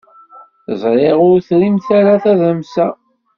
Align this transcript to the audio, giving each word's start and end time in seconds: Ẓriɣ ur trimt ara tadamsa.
Ẓriɣ 0.81 1.17
ur 1.29 1.37
trimt 1.47 1.87
ara 1.97 2.15
tadamsa. 2.23 2.87